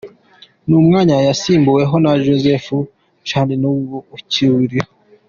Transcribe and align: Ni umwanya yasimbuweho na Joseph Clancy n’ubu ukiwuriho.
Ni 0.67 0.73
umwanya 0.81 1.15
yasimbuweho 1.27 1.95
na 2.03 2.11
Joseph 2.23 2.67
Clancy 3.27 3.55
n’ubu 3.61 3.97
ukiwuriho. 4.15 4.91